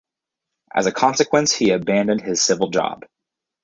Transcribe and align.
As 0.73 0.87
a 0.87 0.91
consequence, 0.91 1.53
he 1.53 1.69
abandoned 1.69 2.21
his 2.21 2.41
civil 2.41 2.71
job. 2.71 3.05